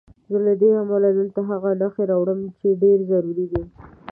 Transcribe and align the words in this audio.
له 0.45 0.53
دې 0.61 0.69
امله 0.81 1.09
دلته 1.19 1.39
هغه 1.49 1.69
نښې 1.81 2.03
راوړو 2.11 2.35
چې 2.59 2.67
ډېرې 2.81 3.03
ضروري 3.11 3.45
دي. 3.51 3.63